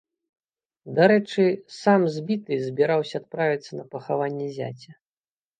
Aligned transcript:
Дарэчы, 0.99 1.45
сам 1.81 2.07
збіты 2.17 2.53
збіраўся 2.65 3.15
адправіцца 3.23 3.71
на 3.81 3.85
пахаванне 3.93 4.47
зяця. 4.57 4.91